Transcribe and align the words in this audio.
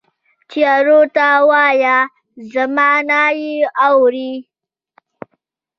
تیارو 0.49 0.99
ته 1.15 1.27
وایه، 1.49 1.97
زمانه 2.53 3.23
یې 3.41 3.53
اورې 3.87 4.31